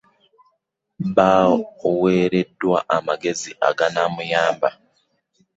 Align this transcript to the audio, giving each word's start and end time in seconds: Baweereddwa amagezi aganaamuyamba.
Baweereddwa 1.15 2.77
amagezi 2.97 3.51
aganaamuyamba. 3.69 4.69